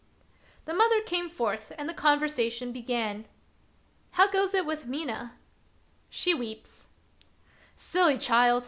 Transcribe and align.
The 0.65 0.73
mother 0.73 0.99
came 1.01 1.29
forth 1.29 1.71
and 1.77 1.87
the 1.87 1.93
conversation 1.93 2.71
began." 2.71 3.27
How 4.17 4.27
goes 4.31 4.55
it 4.55 4.65
with 4.65 4.87
Mina 4.87 5.37
}""She 6.23 6.33
weeps."" 6.33 6.87
Silly 7.91 8.17
child 8.17 8.59